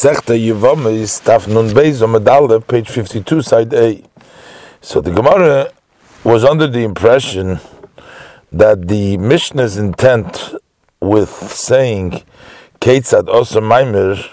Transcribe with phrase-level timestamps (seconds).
[0.00, 4.02] Masechta Yevama is Taf Nun Beis Medalev, page 52, side A.
[4.80, 5.72] So the Gemara
[6.24, 7.60] was under the impression
[8.50, 10.54] that the Mishnah's intent
[11.00, 12.22] with saying
[12.80, 14.26] Ketzad Osa Maimer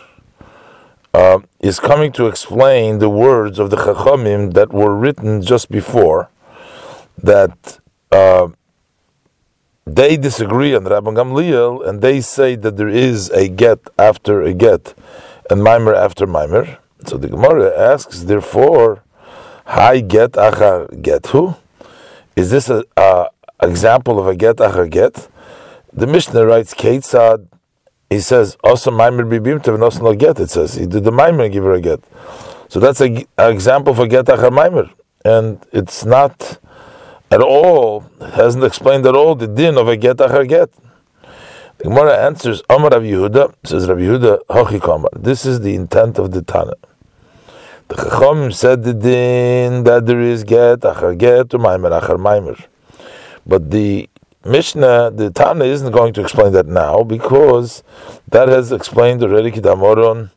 [1.14, 6.30] uh, is coming to explain the words of the Chachamim that were written just before,
[7.22, 7.80] that
[8.14, 8.48] uh,
[9.86, 14.54] they disagree on Rabban Gamliel, and they say that there is a get after a
[14.54, 14.94] get,
[15.50, 16.78] and mimer after mimer.
[17.06, 19.04] So the Gemara asks, therefore,
[19.70, 21.56] Hi get achar get who?
[22.38, 23.28] Is this a, a
[23.62, 25.28] example of a get achar get?
[25.92, 27.48] The Mishnah writes, Ketzad,
[28.10, 30.40] he says, also mimer bibimtev and also no get.
[30.40, 32.00] It says, he did the mimer and give her a get.
[32.70, 34.90] So that's an example for get achar mimer.
[35.26, 36.60] And it's not
[37.30, 40.70] at all, hasn't explained at all the din of a get achar get.
[41.78, 45.12] The Gemara answers, Amar Rabbi Yehuda, says Yehuda, Hochi Kamar.
[45.16, 46.74] This is the intent of the Tana.
[47.90, 52.60] The Chacham said the din that there is get achar get to maimer achar maimer.
[53.46, 54.10] But the
[54.44, 57.84] Mishnah, the Tana isn't going to explain that now because
[58.30, 60.32] that has explained already Kidamoron,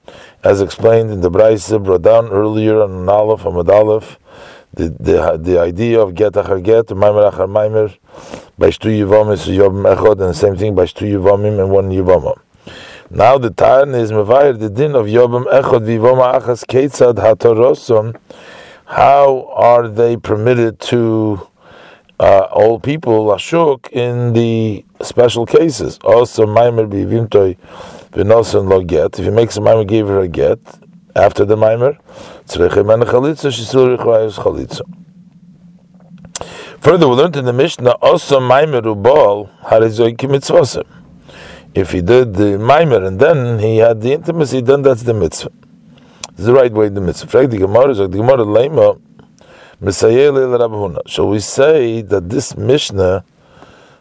[0.45, 4.19] as explained in the Braise brought down earlier on Aleph, Amad Aleph,
[4.75, 7.97] the, the, the idea of get achar get, maimer achar maimer,
[8.59, 11.91] by shtu yivamim is yom echod, and the same thing by shtu yivamim and one
[11.91, 12.39] yivama.
[13.11, 18.17] Now the Tana is mevayir the din of yom echod vivama achas ketzad hatorosom.
[18.87, 21.49] How are they permitted to
[22.19, 25.99] uh, all people lashuk in the special cases?
[26.05, 27.57] Also, maimer bivimtoy
[28.13, 29.19] v'noson lo get.
[29.19, 30.59] If he makes a maimer, give her a get
[31.17, 31.99] after the maimer.
[36.81, 40.85] Further, we learned in the Mishnah also maimer ubal harizoiki mitzvah.
[41.75, 45.53] If he did the maimer and then he had the intimacy, then that's the mitzvah.
[46.31, 47.47] It's the right way the mitzvah.
[47.47, 49.01] The Gemara is the Gemara leima
[51.07, 53.25] Shall we say that this Mishnah,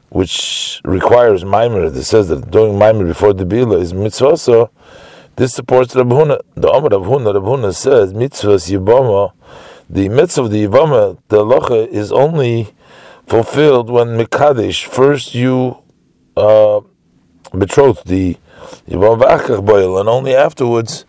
[0.09, 4.71] which requires maimer, that says that doing maimer before the bila is mitzvah, so
[5.39, 6.41] this supports Rabbi Huna.
[6.55, 9.31] The Amr Rabbi Huna, Rabbi Huna says, mitzvahs yibama,
[9.89, 12.73] the mitzvah of the yibama, the halacha is only
[13.25, 15.77] fulfilled when Mekadesh, first you
[16.35, 16.81] uh,
[17.53, 18.35] betroth the
[18.85, 21.05] yibam v'achach boil, and only afterwards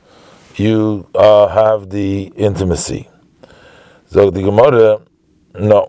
[0.55, 3.09] you uh, have the intimacy.
[4.07, 5.01] So the Gemara,
[5.59, 5.89] no,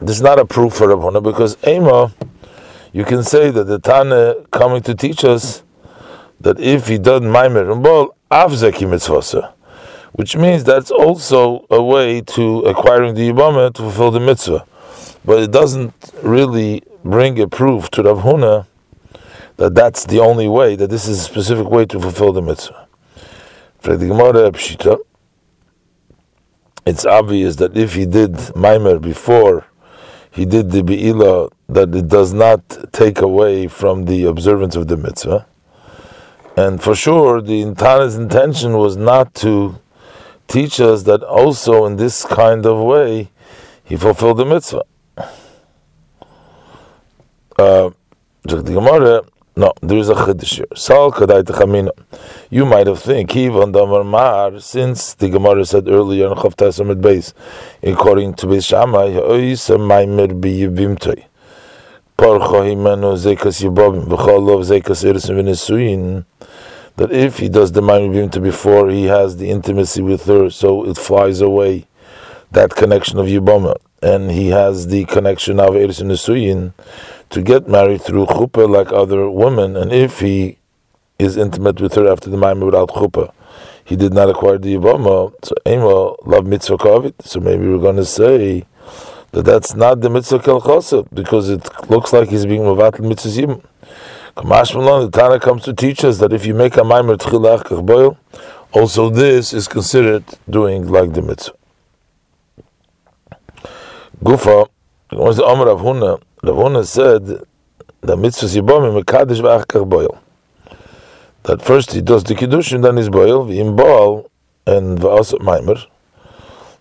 [0.00, 2.12] this is not a proof for Rabbi Huna because Ema,
[2.92, 5.63] you can say that the Tana coming to teach us
[6.40, 9.54] that if he does maimer and bol avzeki mitzvah,
[10.12, 14.64] which means that's also a way to acquiring the yibama to fulfill the mitzvah,
[15.24, 18.66] but it doesn't really bring a proof to Rav Huna
[19.56, 22.86] that that's the only way, that this is a specific way to fulfill the mitzvah.
[26.86, 29.66] It's obvious that if he did maimer before
[30.30, 34.96] he did the be'ilah, that it does not take away from the observance of the
[34.96, 35.46] mitzvah.
[36.56, 39.80] And for sure, the Tana's intention was not to
[40.46, 43.30] teach us that also in this kind of way
[43.82, 44.84] he fulfilled the mitzvah.
[47.58, 47.90] Uh,
[49.56, 50.66] no, there is a chiddush here.
[50.74, 51.88] Sal kadai.
[52.50, 57.00] You might have think even damar mar, since the Gemara said earlier in Chav Tasamid
[57.00, 57.32] Beis,
[57.82, 61.26] according to Beis Shammai, oisa maimer biyivimtoi.
[66.96, 70.84] That if he does the Maimim to before he has the intimacy with her, so
[70.88, 71.86] it flies away
[72.52, 76.72] that connection of Yibama, and he has the connection of Eris Nesuyin
[77.30, 80.58] to get married through chuppah like other women, and if he
[81.18, 83.32] is intimate with her after the Maimim without chuppah,
[83.84, 87.14] he did not acquire the Yibama, so Ema love mitzvah kavit.
[87.22, 88.64] So maybe we're going to say
[89.34, 90.60] that that's not the mitzvah kel
[91.12, 93.64] because it looks like he's being mavat mitzvah yibam.
[94.36, 97.84] Kamash Malon, the Tana comes to teach us that if you make a maimer tchilach
[97.84, 98.16] boil,
[98.72, 101.56] also this is considered doing like the mitzvah.
[104.22, 104.68] Gufa,
[105.10, 107.26] was the Amr of Huna, Rav Huna said
[108.02, 110.20] the mitzvah yibom mekadesh v'achkach boil.
[111.42, 114.30] That first he does the kiddush and then he's boil v'im boil
[114.64, 115.84] and v'asot maimer.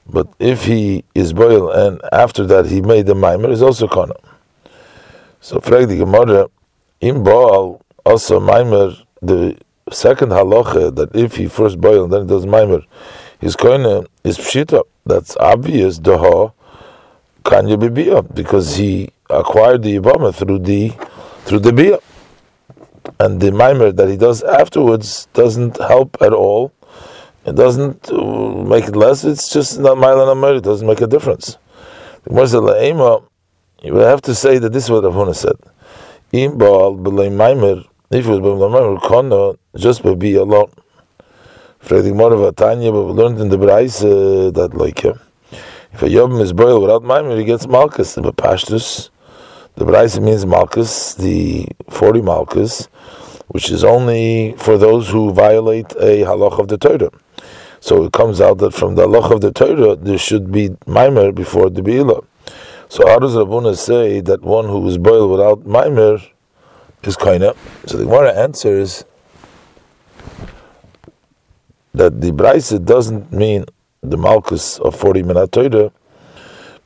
[0.07, 4.15] But if he is boil and after that he made the maimer, is also kana.
[5.41, 6.49] So frag the Gemara,
[7.01, 9.57] in Baal, also Maimer, the
[9.91, 12.85] second halacha that if he first boil and then he does Maimer,
[13.39, 14.83] his koine is pshita.
[15.05, 15.99] That's obvious.
[15.99, 16.53] Daha
[17.43, 20.93] kanya bibia because he acquired the ibama through the
[21.45, 21.99] through the bia.
[23.19, 26.71] and the mimer that he does afterwards doesn't help at all.
[27.45, 29.25] It doesn't uh, make it less.
[29.25, 31.57] It's just not mile and It doesn't make a difference.
[32.25, 35.57] You would have to say that this is what Avuna said.
[36.31, 40.71] Im baal b'lei mimer, if it was b'lei mimer, kono, just be alone.
[41.83, 46.05] Fredig more of Tanya, but we learned in the Brais uh, that like if a
[46.05, 48.15] yobim is boiled without mimer, he gets malchus.
[48.15, 49.09] The pashtus,
[49.75, 52.85] the Brais means malchus, the forty malchus,
[53.49, 57.11] which is only for those who violate a halach of the Torah.
[57.83, 61.33] So it comes out that from the halach of the Torah, there should be mimer
[61.33, 62.25] before the Be'ilah.
[62.87, 66.19] So how does Rav Huna say that one who is boiled without mimer
[67.03, 67.57] is kaina?
[67.85, 69.03] So the Gemara answers
[71.93, 73.65] that the Braisa doesn't mean
[73.99, 75.91] the Malchus of 40 minute Torah,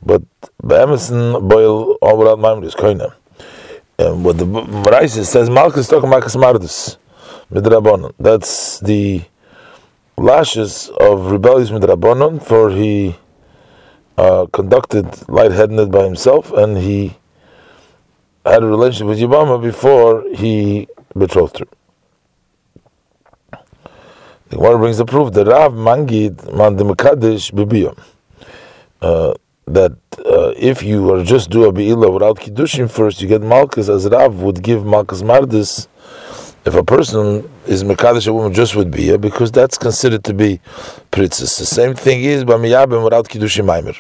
[0.04, 0.24] but
[0.66, 3.14] Be'emerson boil all without Maimon is Koina.
[4.00, 6.98] And what the Braisa says, Malchus talking Malchus Mardus,
[7.52, 8.14] Midrabanon.
[8.18, 9.22] That's the
[10.18, 13.16] lashes of rebellious Midrabanon, for he
[14.18, 17.16] uh, conducted lightheaded by himself and he
[18.46, 21.68] had a relationship with Yabama before he betrothed her.
[24.50, 27.98] The Gemara brings the proof that Rav Mangid man Mekadesh bibiyam.
[29.02, 29.34] Uh,
[29.66, 29.92] that
[30.26, 34.08] uh, if you were just do a be'ilah without kiddushin first, you get malchus as
[34.08, 35.88] Rav would give malchus mardis
[36.66, 40.60] if a person is mekadesh a woman just with bia because that's considered to be
[41.12, 41.58] pritzes.
[41.58, 44.00] The same thing is by miyabim without kiddushin maimer.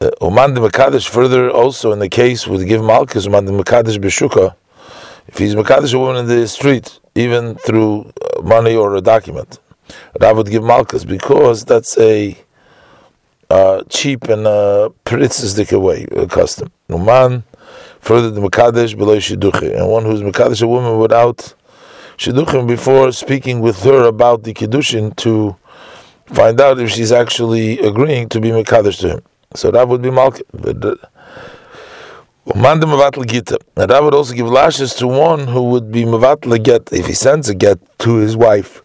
[0.00, 3.98] Uh, Uman de mekadesh further also in the case would give malchus uman de mekadesh
[3.98, 4.54] beshuka
[5.26, 9.58] if he's mekadesh a woman in the street even through uh, money or a document.
[10.20, 12.36] Rav would give malchus because that's a
[13.50, 16.70] uh, cheap and uh, pritzistic way a custom.
[16.88, 17.44] Numan,
[18.04, 21.54] further the mekadesh below shidduchim, and one who's mekadesh a woman without
[22.18, 25.56] shidduchim before speaking with her about the kiddushin to
[26.26, 29.22] find out if she's actually agreeing to be mekadesh to him.
[29.54, 30.42] So that would be malchus.
[30.52, 30.96] Uh,
[32.46, 33.58] Umanda Mavatl Gita.
[33.74, 37.14] And that would also give lashes to one who would be Mavatl Get if he
[37.14, 38.82] sends a get to his wife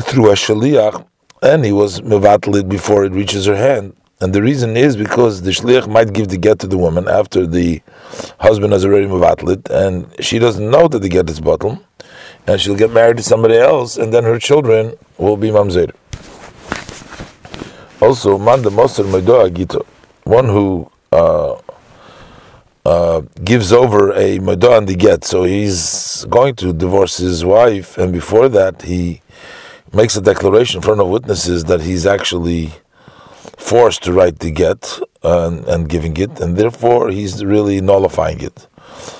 [0.00, 1.06] through a Shaliach
[1.42, 3.99] and he was Mavatl before it reaches her hand.
[4.22, 7.46] And the reason is because the Shliach might give the get to the woman after
[7.46, 7.80] the
[8.38, 11.84] husband has already Mavatl it and she doesn't know that the get is bottom
[12.46, 15.94] and she'll get married to somebody else and then her children will be Mamzer.
[18.02, 19.84] Also, Manda Moser Medoa Gita.
[20.24, 21.56] One who uh,
[22.84, 28.12] uh, gives over a madan the get, so he's going to divorce his wife, and
[28.12, 29.20] before that he
[29.92, 32.70] makes a declaration in front of witnesses that he's actually
[33.60, 38.66] forced to write the get uh, and giving it, and therefore he's really nullifying it.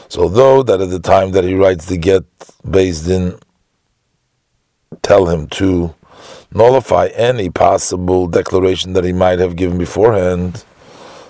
[0.09, 2.25] So, though that at the time that he writes the get,
[2.69, 3.39] based in
[5.03, 5.95] tell him to
[6.53, 10.65] nullify any possible declaration that he might have given beforehand.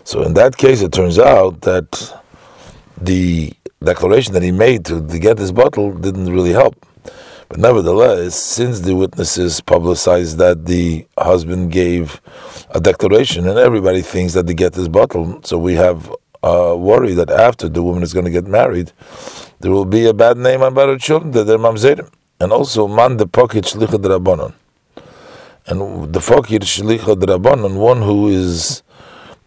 [0.05, 2.21] So, in that case, it turns out that
[3.01, 3.53] the
[3.83, 6.87] declaration that he made to, to get this bottle didn't really help.
[7.51, 12.21] But nevertheless, since the witnesses publicized that the husband gave
[12.71, 16.15] a declaration, and everybody thinks that they get this bottle, so we have
[16.45, 18.93] a worry that after the woman is going to get married,
[19.59, 22.09] there will be a bad name on her children that they're mamzerim.
[22.39, 24.55] And also, man the pocket shlicha drabanon.
[25.67, 28.85] And the pocket shlicha drabanon, one who is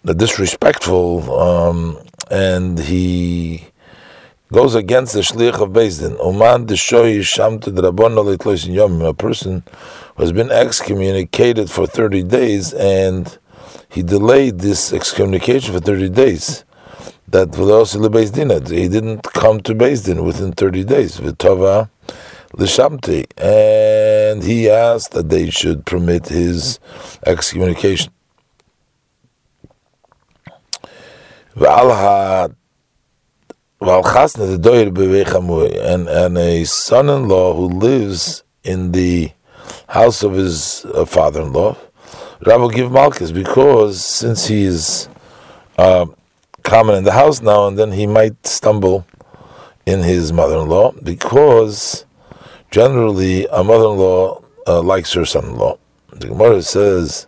[0.03, 1.97] disrespectful um,
[2.29, 3.63] and he
[4.53, 6.15] goes against the shliach of Beis Din.
[6.19, 7.81] Oman deshoy sham to the
[8.69, 9.01] yom.
[9.01, 9.63] A person
[10.15, 13.39] who has been excommunicated for thirty days, and
[13.89, 16.63] he delayed this excommunication for thirty days.
[17.27, 17.49] That
[18.69, 21.19] he didn't come to Beis Din within thirty days.
[21.19, 21.89] V'tova
[22.55, 26.79] l'shamti, and he asked that they should permit his
[27.25, 28.11] excommunication.
[35.79, 39.31] And and a son-in-law who lives in the
[39.89, 41.75] house of his uh, father-in-law,
[42.45, 45.09] Rav will give malchus because since he is
[45.77, 46.05] uh,
[46.63, 49.05] common in the house now and then, he might stumble
[49.85, 52.05] in his mother-in-law because
[52.71, 55.77] generally a mother-in-law uh, likes her son-in-law.
[56.11, 57.27] The Gemara says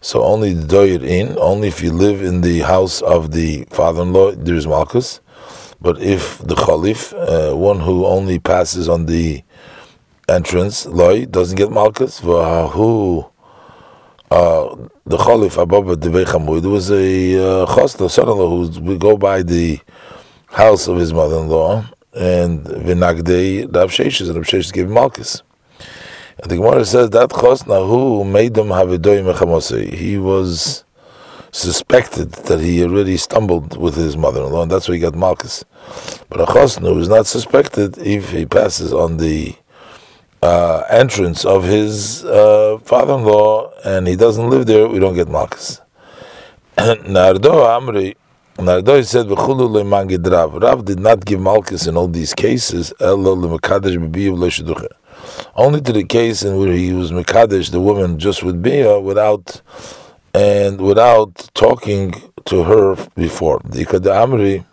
[0.00, 4.54] so only doyer in, only if you live in the house of the father-in-law, there
[4.54, 5.20] is malchus.
[5.80, 9.42] But if the khalif, uh, one who only passes on the
[10.28, 13.26] entrance, loy, doesn't get malchus, who
[14.30, 19.80] uh, the khalif above the there was a uh, son-in-law who would go by the
[20.48, 25.42] house of his mother-in-law, and Vinagdei Rav Sheshes, and Rav Sheshes gave Malchus.
[26.38, 29.92] And the Gemara says that Chosna who made them have Havidoy Mechamosei.
[29.92, 30.84] He was
[31.52, 35.64] suspected that he already stumbled with his mother-in-law, and that's why he got Malchus.
[36.28, 39.56] But a Chosna is not suspected if he passes on the
[40.42, 45.80] uh, entrance of his uh, father-in-law and he doesn't live there, we don't get Malchus.
[46.78, 48.14] Nardo Amri,
[48.58, 53.40] Nardo said, Rav did not give Malchus in all these cases, only
[55.82, 59.60] to the case in where he was Mekadesh, the woman just with Bia, without
[60.34, 62.14] and without talking
[62.46, 63.60] to her before.
[63.64, 64.64] The Amri,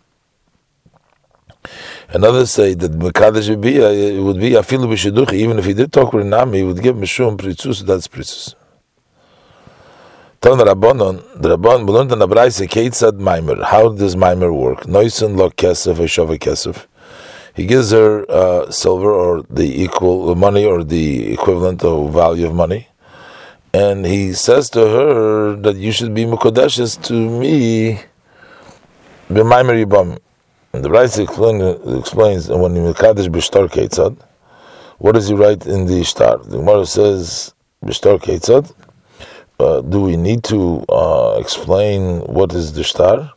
[2.10, 5.92] another say that Mekadesh would be, it would be Afilu B'Shiduchi, even if he did
[5.92, 8.56] talk with Nami, he would give Mishum Pritzus, that's Pritzus.
[10.40, 13.64] Ton Rabbanon, the Rabban, we learned in the Braise, Keitzad Maimer.
[13.64, 14.82] How does Maimer work?
[14.82, 16.86] Noisen lo kesef, Eshova kesef.
[17.56, 22.54] He gives her uh, silver or the equal money or the equivalent of value of
[22.54, 22.88] money.
[23.77, 28.01] And he says to her that you should be Mukodeshes to me,
[29.29, 30.17] B'Maimer Yibam.
[30.74, 31.62] And the Braise explain,
[32.00, 34.17] explains when he Mekadesh B'Shtar Keitzad,
[34.98, 36.39] what does he write in the Shtar?
[36.39, 37.53] The Gemara says,
[37.86, 38.74] B'Shtar Keitzad,
[39.60, 43.31] uh, do we need to uh, explain what is the shtar?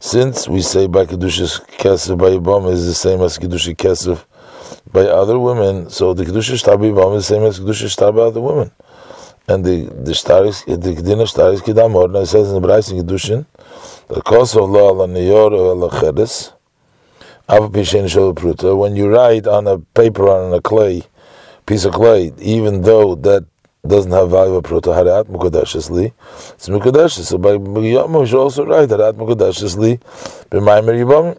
[0.00, 4.24] Since we say by kedushas kesef by Yibam is the same as kedushas kesef
[4.92, 8.10] by other women, so the kedushas shtar by Yibam is the same as kedushas shtar
[8.12, 8.72] by other women.
[9.50, 12.04] And the the shtar is the kedina shtar is kedamor.
[12.04, 16.52] And it says in the Braise in the cause of law ala niyor ala chedes,
[18.78, 21.02] when you write on a paper on a clay
[21.66, 23.44] piece of clay, even though that
[23.86, 26.12] doesn't have value of pruta harat mukadeshes li.
[26.54, 27.24] It's mukadeshes.
[27.24, 29.98] So by yom we should also write harat mukadeshes li
[30.50, 31.38] b'maimer yibam.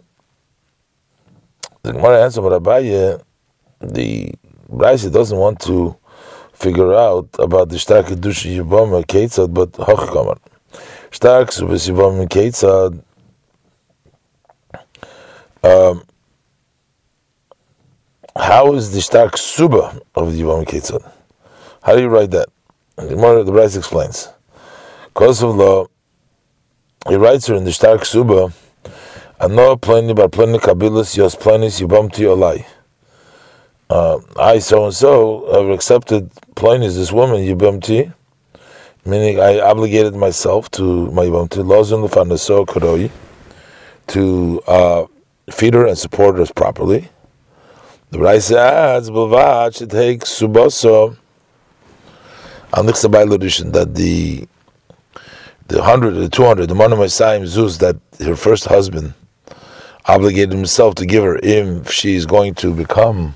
[1.82, 3.22] The Gemara answers what Abaye,
[3.80, 4.34] the
[4.68, 5.96] Braise doesn't want to
[6.62, 10.38] figure out about the stark kedusha yibam keitzad, but hochkamar.
[11.10, 13.02] Stark subes yibam keitzad.
[15.64, 16.04] Um,
[18.36, 21.02] how is the stark suba of the yibam keitzad?
[21.82, 22.48] How do you write that?
[22.96, 24.28] The more the Braise explains.
[25.06, 25.86] Because of law,
[27.08, 28.52] he writes her in the Stark Suba,
[29.40, 32.64] Ano pleni bar pleni kabilas yos plenis yibamti olai.
[33.92, 38.10] Uh, I so and so have accepted plenis this woman yibamti,
[39.04, 43.10] meaning I obligated myself to my yibamti lozun lefanaso koroi
[44.06, 45.06] to uh,
[45.50, 47.10] feed her and support her properly.
[48.08, 51.18] The Braise adds, "Bilvad should take subaso."
[52.72, 54.48] Al that the
[55.68, 59.12] the hundred, the two hundred, the Monomasayim Zeus that her first husband
[60.06, 63.34] obligated himself to give her if she is going to become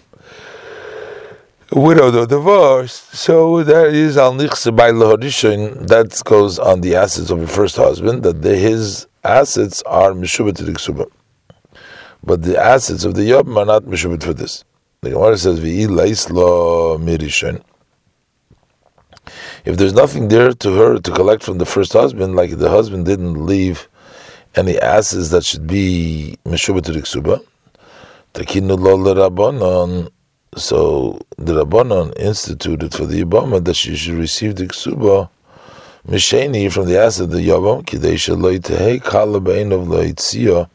[1.72, 3.14] widowed or divorced.
[3.14, 7.76] So that is al nichse by lehodishin That goes on the assets of her first
[7.76, 8.22] husband.
[8.22, 11.10] That the, his assets are mishubat to
[12.24, 14.64] but the assets of the yobim are not mishubat for this.
[15.02, 15.86] The Gemara says v'i
[16.30, 17.62] lo mirishin
[19.64, 23.06] if there's nothing there to her to collect from the first husband, like the husband
[23.06, 23.88] didn't leave
[24.54, 27.44] any assets that should be meshuba to the ksuba,
[28.32, 30.10] takinu lo rabbanon.
[30.56, 35.28] So the rabbanon instituted for the yibama that she should receive the ksuba
[36.08, 40.68] misheni from the asset of the yabam kidei shaloi tehei kalabein of loitzia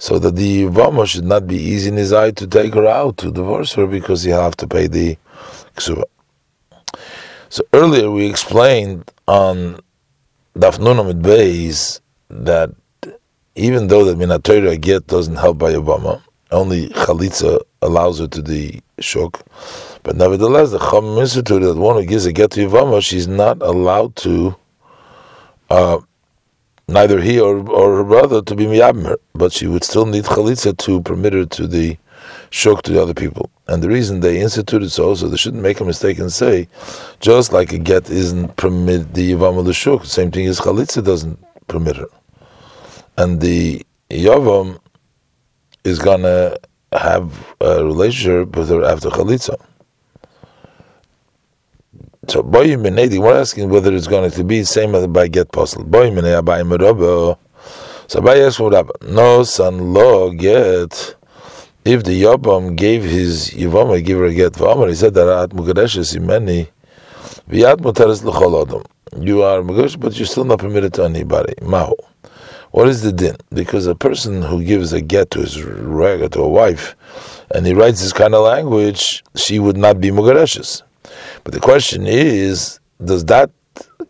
[0.00, 3.18] so that the Yavama should not be easy in his eye to take her out,
[3.18, 5.18] to divorce her, because he'll have to pay the
[5.76, 6.04] ksuba.
[7.50, 9.78] So earlier we explained on
[10.56, 12.74] Daf Nunamid Beis that
[13.54, 18.80] even though the Minatayra get doesn't help by Obama, only Chalitza allows her to the
[18.98, 19.44] shuk.
[20.02, 23.60] But nevertheless, the Chum Institute that one who gives a get to Yavama, she's not
[23.62, 24.56] allowed to,
[25.70, 25.98] uh,
[26.88, 30.76] neither he or, or her brother, to be Miyabmer, but she would still need Chalitza
[30.78, 31.96] to permit her to the
[32.50, 33.50] shuk to the other people.
[33.68, 36.68] And the reason they instituted so, so they shouldn't make a mistake and say,
[37.20, 41.38] just like a get isn't permit the Yavam the Shuk, same thing as Chalitza doesn't
[41.68, 42.08] permit her.
[43.16, 44.80] And the Yavam
[45.84, 46.58] is to
[46.92, 49.56] have a relationship with her after Chalitza.
[52.28, 55.84] So boy we're asking whether it's going to be same as by get puzzle.
[55.84, 56.14] Boy
[58.06, 61.16] So by asks what No son lo get
[61.84, 65.50] if the Yabam gave his Yavama, give her a get Vamar, he said that at
[65.50, 66.68] Mugadeshes Imeni,
[67.48, 68.84] Viat Mutaris L'chol.
[69.18, 71.54] You are Mugadesh, but you're still not permitted to anybody.
[71.62, 71.94] Mahu.
[72.72, 73.36] What is the din?
[73.52, 76.94] Because a person who gives a get to his rega to a wife,
[77.52, 80.82] and he writes this kind of language, she would not be mugareshes.
[81.42, 83.50] But the question is, does that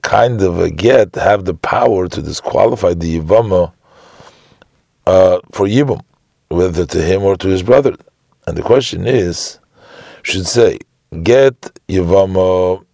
[0.02, 3.72] kind of a get have the power to disqualify the yivama
[5.06, 6.02] uh, for yibum,
[6.48, 7.96] whether to him or to his brother?
[8.46, 9.58] And the question is,
[10.22, 10.78] should say
[11.22, 12.84] get yivama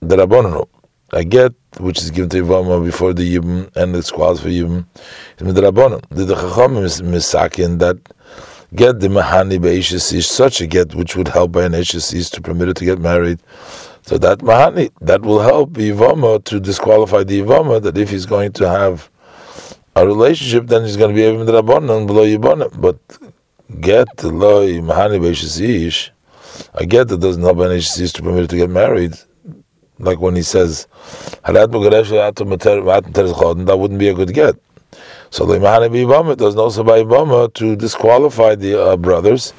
[0.00, 0.68] derabonano,
[1.12, 4.86] a get which is given to yivama before the yibum and it's qualified for yibum
[5.38, 6.02] is midrabanon.
[6.14, 7.98] Did the chacham misakin that
[8.74, 12.40] get the mahani be'ishes is such a get which would help by an ishes to
[12.40, 13.40] permit it to get married
[14.02, 18.52] so that mahani that will help Ivama to disqualify the Ivama that if he's going
[18.52, 19.10] to have
[19.94, 22.68] a relationship, then he's going to be to rabbanon below Yibana.
[22.80, 22.98] But
[23.80, 26.10] get loy mahani beishish,
[26.74, 29.14] I get that doesn't help any to permit her to get married.
[30.02, 30.88] Like when he says,
[31.44, 31.68] that
[33.78, 34.56] wouldn't be a good get.
[35.30, 39.54] So the Ibama doesn't also by Ibama to disqualify the uh, brothers,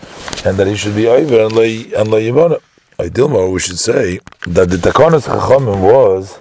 [0.45, 2.59] and that he should be over and lay and lay Yibana.
[2.99, 6.39] Dilma, we should say that the Takonas Chachamim was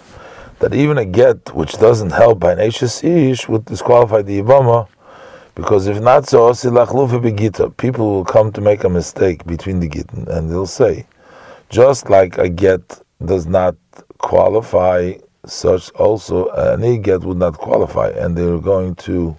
[0.58, 4.88] that even a get which doesn't help by an Ish would disqualify the Ibama,
[5.54, 6.52] because if not so,
[7.78, 11.06] people will come to make a mistake between the git and they'll say,
[11.70, 13.76] just like a get does not
[14.22, 15.12] qualify,
[15.44, 19.36] such also any get would not qualify, and they're going to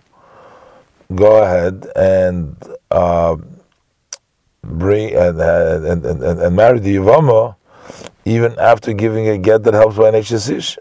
[1.15, 2.55] go ahead and
[2.91, 3.35] uh,
[4.61, 7.55] bring and and, and, and, marry the Yavama
[8.25, 10.77] even after giving a get that helps by an Ish.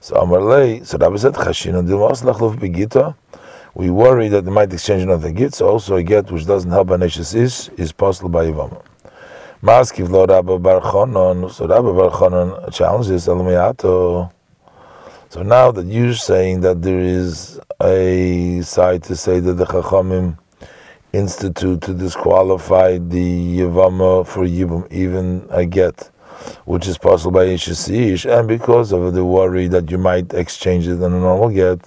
[0.00, 3.14] So Amarlei, so Rabbi said, Chashin Dilmas Lachluf Begita.
[3.74, 6.90] We worry that they might exchange another get, so also a get which doesn't help
[6.90, 8.82] an Ish is possible by Yavama.
[9.64, 14.30] Maskiv lo Rabbi Bar Chonon, so Rabbi Bar Chonon challenges Elmiyato.
[15.30, 20.36] So now that you're saying that there is a side to say that the Chachamim
[21.14, 26.10] institute to disqualify the Yavama for Yibum, even a get,
[26.66, 30.96] which is possible by Ish and because of the worry that you might exchange it
[30.96, 31.80] in a normal get.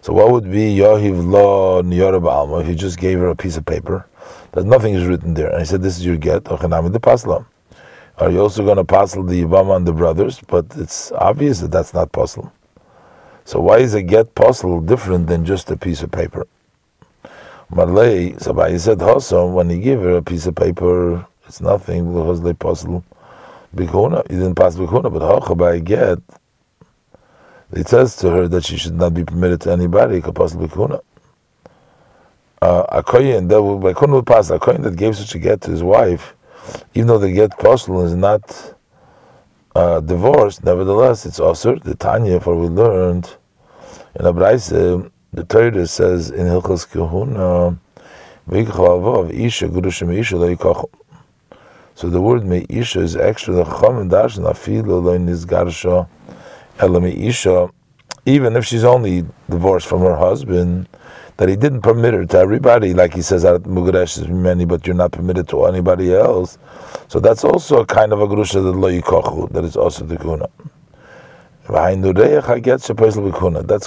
[0.00, 3.58] So what would be Yahiv Law Niyarab Alma if you just gave her a piece
[3.58, 4.06] of paper
[4.54, 5.50] that nothing is written there?
[5.50, 7.46] And he said, This is your get, the Paslam.
[8.18, 10.40] Are you also going to passel the Yavama and the brothers?
[10.46, 12.52] But it's obvious that that's not possible.
[13.44, 16.46] So why is a get possible different than just a piece of paper?
[17.70, 22.40] Marley, so said Hossam, when he gave her a piece of paper, it's nothing because
[22.42, 23.04] they puzzle
[23.74, 24.22] Bikuna.
[24.30, 26.18] He didn't pass Bikuna, but Hocha by get,
[27.72, 31.00] it says to her that she should not be permitted to anybody, could possibly Bikuna.
[32.64, 35.70] Uh, a kohen that by Kuna pass a kohen that gave such a get to
[35.70, 36.34] his wife,
[36.94, 38.74] even though the get postal is not
[39.74, 43.36] uh, divorced, nevertheless it's also the Tanya, for we learned
[44.18, 47.76] in Abraise the Torah says in Hilchos Kehuna,
[48.50, 50.84] Isha Gurushim Isha.
[51.94, 56.08] So the word Meisha is extra the Chacham Darshan Afilu Lo Nizgarsha
[56.78, 57.70] Ela Meisha,
[58.24, 60.88] even if she's only divorced from her husband,
[61.36, 64.86] that he didn't permit her to everybody, like he says at Mugaresh is many, but
[64.86, 66.58] you're not permitted to anybody else.
[67.08, 70.16] So that's also a kind of a Gurusha that Lo Yikachu, that is also the
[70.16, 70.48] Kuna.
[71.66, 72.28] That's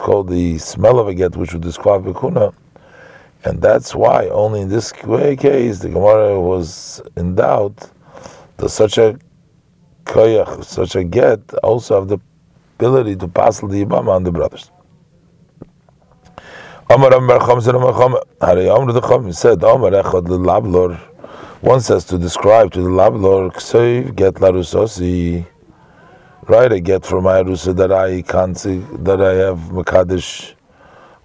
[0.01, 2.51] called the smell of a get, which would disqualify kuna.
[3.43, 7.91] And that's why only in this case the Gemara was in doubt.
[8.57, 9.19] Does such a
[10.05, 12.17] koyach, such a get, also have the
[12.79, 14.71] ability to pass the Ibama on the brothers?
[16.89, 17.75] Amar Amar Chom said,
[19.63, 20.97] Amar Echad Lablor.
[21.61, 25.45] One says to describe to the Lablor, Ksev get larusosi
[26.47, 26.71] right?
[26.71, 30.53] I get from my Arusa that I can't see that I have Makadish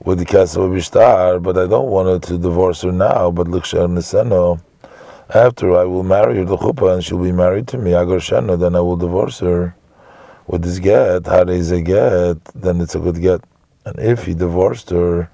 [0.04, 3.30] with the castle of Ishtar, but I don't want her to divorce her now.
[3.30, 4.60] But Liksha Niseno,
[5.32, 8.58] after I will marry her to Chuppah and she'll be married to me, Agar Shana,
[8.58, 9.76] then I will divorce her
[10.48, 11.26] with this get.
[11.26, 12.44] How is a get?
[12.54, 13.44] Then it's a good get.
[13.84, 15.30] And if he divorced her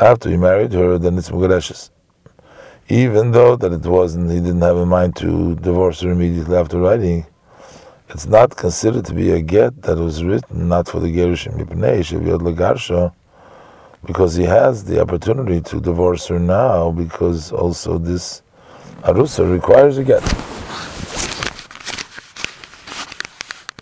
[0.00, 1.90] after he married her, then it's Mugadeshes.
[2.88, 6.78] Even though that it wasn't, he didn't have in mind to divorce her immediately after
[6.78, 7.26] writing
[8.14, 13.14] it's not considered to be a get that was written not for the Gerushim Lagarsha,
[14.04, 18.42] because he has the opportunity to divorce her now, because also this
[19.04, 20.22] Arusa requires a get.